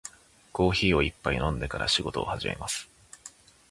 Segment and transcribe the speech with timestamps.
[0.51, 2.89] コーヒーを一杯飲んでから仕事を始めます。